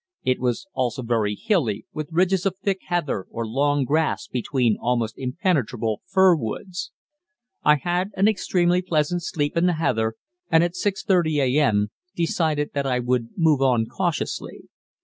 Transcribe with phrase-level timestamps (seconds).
[0.23, 5.15] It was also very hilly, with ridges of thick heather or long grass between almost
[5.15, 6.91] impenetrable fir woods.
[7.63, 10.15] I had an extremely pleasant sleep in the heather,
[10.49, 11.91] and at 6.30 a.m.
[12.15, 14.69] decided that I would move on cautiously.